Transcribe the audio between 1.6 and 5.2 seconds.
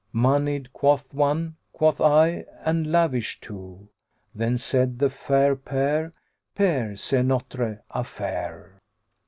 quoth I, 'And lavish too;' * Then said the